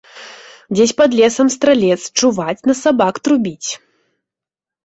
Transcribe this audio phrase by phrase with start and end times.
[0.77, 3.69] Дзесь пад лесам стралец, чуваць, на сабак трубіць.